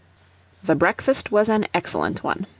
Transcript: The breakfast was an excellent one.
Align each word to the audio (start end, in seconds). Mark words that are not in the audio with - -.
The 0.63 0.73
breakfast 0.73 1.31
was 1.31 1.47
an 1.47 1.67
excellent 1.75 2.23
one. 2.23 2.47